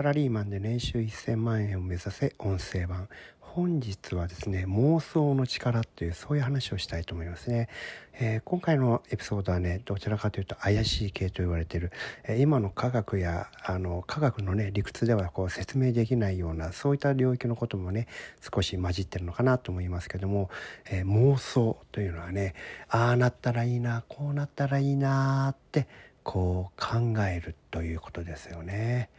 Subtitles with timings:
[0.00, 3.10] サラリーマンで年収1000万円を目指せ音声版。
[3.38, 7.68] 本日はですね妄想の力っていうそういう話をしたいと思いますね、
[8.14, 11.92] えー、今回のエピソードはねどちらかというと怪しい系と言われている、
[12.24, 18.06] えー、今の科学やあの科学のね理屈ではこう説明できないようなそういった領域のこともね
[18.40, 20.48] 少し混じってるのかなと思いますけども、
[20.90, 22.54] えー、妄想というのはね
[22.88, 25.86] ああなったらいいなこうなったらいいなって
[26.22, 29.10] こう考えるということですよね。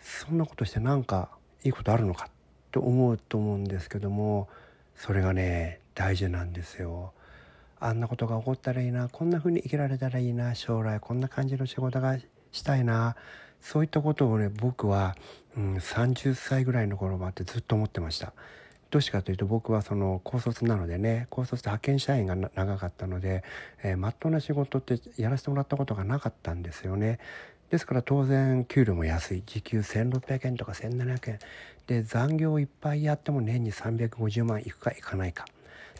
[0.00, 1.30] そんなことしてなんか
[1.64, 2.28] いいことあるのか
[2.70, 4.48] と思うと思うんですけども
[4.94, 7.12] それがね大事なんですよ。
[7.78, 12.16] あんなことが起こったらいいなこんな風に生きられたらいいな将来こんな感じの仕事が
[12.52, 13.16] したいな
[13.60, 15.14] そういったことをね僕は、
[15.56, 18.32] うん、30歳ぐらいの頃もあってずっと思ってました。
[18.90, 23.42] どうしてかというと僕はその高卒なのでね高卒で派遣社員が長かったので、
[23.82, 27.18] えー、真っ当な仕事ってやらせてもらったことがなかったんですよね。
[27.70, 29.42] ですから当然給料も安い。
[29.44, 31.38] 時給1600円とか1700円。
[31.86, 35.44] で残業いっぱいやっても年に350万いくかいかないか。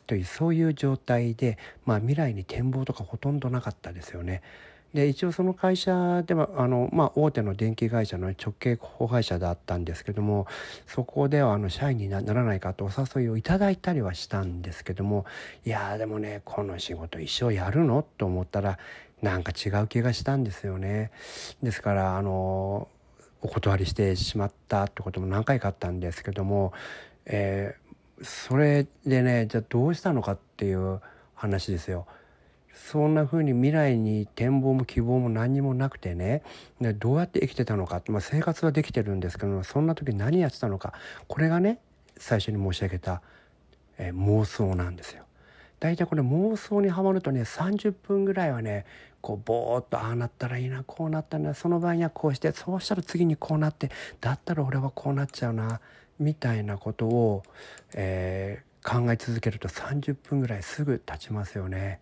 [0.06, 4.42] というそういう状態で、まあ、未来に展望とかほとんどなかったですよね。
[4.94, 10.46] で一応その会社ではあの、まあ、大手の電気会社の直系子会社だったんですけども
[10.86, 15.26] そこではあの社員にならないかとお誘いをいただいたりはしたんですけども
[15.66, 18.06] いやでもねこの仕事一生やるの？
[18.16, 18.78] と思ったら
[19.22, 21.10] なんか違う気がしたんですよね。
[21.62, 22.88] ですからあの
[23.42, 26.72] お断りしてしまったってことも何回かあったんですけども、
[27.24, 31.00] えー、それでねじゃあどうしたのかっていう
[31.34, 32.06] 話ですよ。
[32.76, 36.42] そんな風に未来に展望も希望も何にもなくてね
[36.80, 40.92] でどうやって生きてたのか、まあ、生活はできてるんですけどもそんな時何やってたのか
[41.26, 41.80] これがね
[42.18, 43.22] 最初に申し上げた、
[43.96, 45.24] えー、妄想なんですよ。
[45.80, 48.86] 大体これ妄想にはまるとね30分ぐらいはね
[49.20, 55.80] こうぼーっとああなったらいいなこうなったらその場合にはこうしてそうしたら次にこうなってだったら俺はこうなっちゃうな
[56.18, 57.42] みたいなことを、
[57.94, 62.00] えー、考え続けると30分ぐらいすぐ経ちますよね。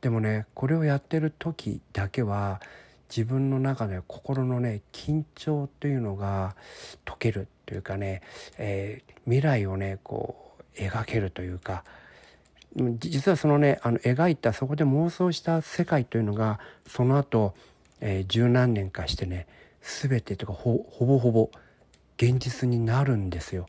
[0.00, 2.60] でもねこれをやってる時だけは
[3.08, 6.54] 自分の中で心のね緊張というのが
[7.04, 8.22] 解けるというかね、
[8.58, 11.84] えー、未来をねこう描けるというか
[12.98, 17.54] 実はそのねあの描いたそこで妄想した世界というのがその後、
[18.00, 19.46] えー、十何年かしてね
[19.80, 21.50] 全てとかほぼほぼ
[22.18, 23.68] 現実になるんですよ。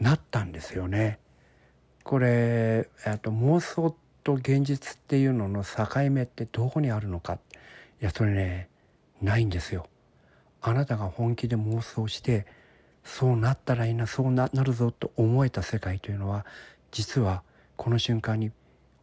[0.00, 1.18] なったんですよね。
[2.02, 2.88] これ
[3.22, 7.38] と妄想と現実っていうのの境目ってどこにあるのかい
[8.04, 8.68] やそれね
[9.22, 9.86] ないんですよ。
[10.60, 12.46] あなたが本気で妄想して
[13.04, 16.44] そうなったらいいなそうなるぞと思えた世界というのは
[16.90, 17.42] 実は
[17.76, 18.50] この瞬間に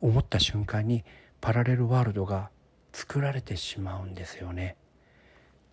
[0.01, 1.03] 思った瞬間に
[1.39, 2.49] パラレルワールドが
[2.93, 4.75] 作られてしまうんですよね。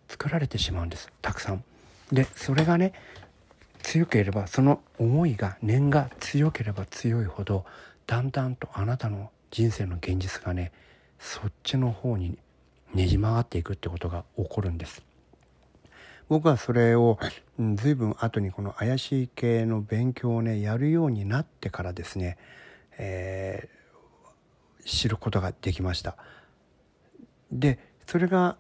[0.09, 1.11] 作られてしまうんです。
[1.21, 1.65] たくさん。
[2.13, 2.93] でそれがね
[3.83, 7.65] 強ければその思いが念が強ければ強いほど
[8.07, 10.73] だんだんとあなたの人生の現実がね
[11.19, 12.39] そっちの方に
[12.95, 15.03] ねじ曲がっていくってことが起こるんです。
[16.29, 17.19] 僕はそれを
[17.59, 22.37] 随分後にこの怪しい系の勉強をねやるようになってからですね
[22.99, 26.17] えー、知ることができました。
[27.51, 28.57] でそれが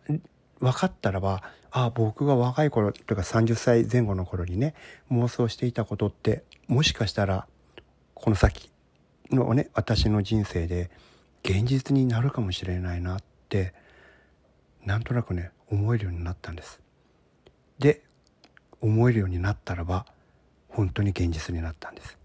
[0.60, 4.74] 分かったらばあ僕が若い頃というか30歳前後の頃にね
[5.10, 7.46] 妄想していたことってもしかしたら
[8.14, 8.70] この先
[9.30, 10.90] のね私の人生で
[11.44, 13.74] 現実になるかもしれないなって
[14.84, 16.80] なんとなくね思えるようになったんです。
[17.78, 18.02] で
[18.80, 20.06] 思えるようになったらば
[20.68, 22.18] 本当に現実になったんです。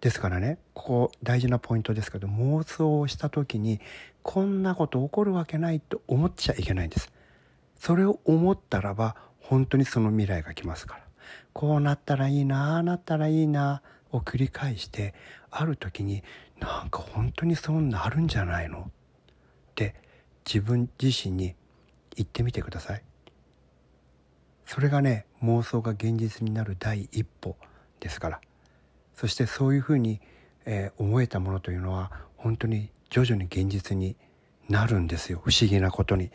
[0.00, 3.80] ですからねここ大事なポイントですけど妄想をした時に
[4.22, 7.12] こんなこと起こるわけないと思っちゃいけないんです。
[7.78, 11.02] それを思ったらば本当にその未来が来ますから
[11.52, 15.14] こうなったらいいなあなったらいいなを繰り返して
[15.50, 16.22] ある時に
[16.60, 18.80] なんか本当にそうなるんじゃないの？
[18.80, 18.82] っ
[19.74, 19.94] て
[20.46, 21.54] 自分自身に
[22.14, 23.02] 言ってみてください。
[24.64, 27.56] それがね妄想が現実になる第一歩
[28.00, 28.40] ですから。
[29.16, 30.20] そしてそういうふうに、
[30.66, 34.16] えー、思えたものというのは本当に徐々に現実に
[34.68, 36.30] なるんですよ不思議なことに。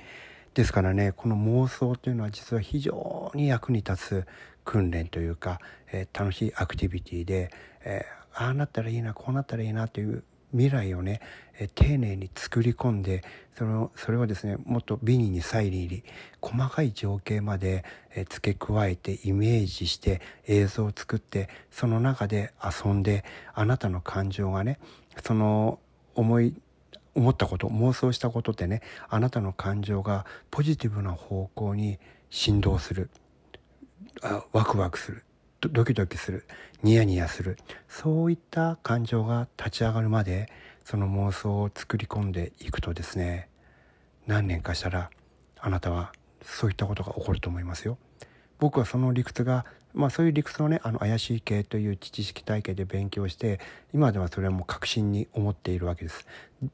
[0.54, 4.28] ですからねこの妄想というのは実は非常に役に立つ
[4.66, 5.60] 訓練というか、
[5.92, 7.52] えー、楽しいアクティビティで、
[7.86, 11.22] えー、ああなったらいいなこうなったらいいなという未来をね、
[11.60, 13.24] え丁寧に作り込んで
[13.58, 16.04] そのそれをですねもっと美にに再利り
[16.42, 17.84] 細かい情景まで、
[18.16, 24.80] え付け加えてイメージして映像を作ってその中で遊んであなたの感情がね
[25.24, 25.80] その
[26.16, 26.54] 思い
[27.14, 32.00] 思ったこと妄想したことでねあなたの感情がポジティブな方向に
[32.30, 33.10] 振動する。
[34.22, 35.24] あワクワクする。
[35.70, 36.46] ドキドキする
[36.84, 37.58] ニヤニヤする。
[37.88, 40.50] そういった感情が立ち上がるまで
[40.84, 43.50] その妄想を作り込んでいくとですね
[44.26, 45.10] 何年かしたら
[45.60, 46.12] あなたは
[46.42, 47.98] そういったことが起こると思いますよ。
[48.60, 53.60] 僕はその理屈がまあそういう理屈をねあの怪しい系という知識体系で勉強して
[53.94, 56.26] 今ではそれはもう確信に思っているわけです。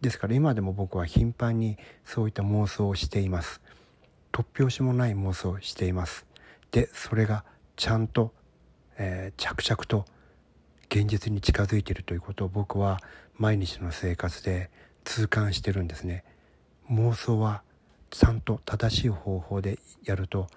[0.01, 3.62] ですから今でも僕は頻繁にそういった妄想をしています。
[4.31, 6.25] 突拍子もない妄想をしています。
[6.72, 7.44] でそれが
[7.78, 8.33] ちゃんと、
[8.97, 10.05] えー、着々と
[10.89, 12.99] 現実に近づいているということを僕は
[13.35, 14.69] 毎日の生活で
[15.03, 16.23] 痛感してるんですね。
[16.89, 17.63] 妄想は
[18.09, 20.47] ちゃんと正しい方法でやると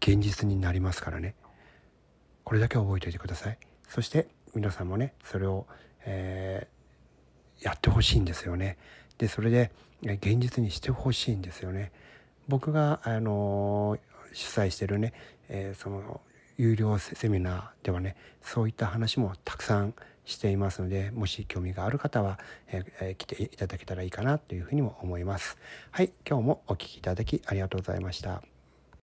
[0.00, 1.34] 現実になりますからね。
[2.44, 3.58] これだけ覚えておいてください。
[3.88, 5.66] そして皆さんもねそれを、
[6.04, 8.78] えー、やってほしいんですよね。
[9.18, 9.72] でそれで
[10.02, 11.92] 現実にしてほしいんですよね。
[12.46, 13.98] 僕が、あの
[14.32, 15.12] 主催してるね、
[15.48, 16.20] えー、その
[16.58, 19.94] 有料セミナーではねそういった話もたくさん
[20.24, 25.56] していますのでもし興味がある方は、えー、来ていただけたらいいかなというふうにも思います。
[25.90, 28.57] はい今日もお聴きいただきありがとうございました。